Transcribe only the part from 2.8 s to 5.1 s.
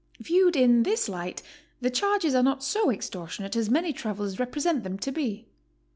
extortionate as many travelers represent them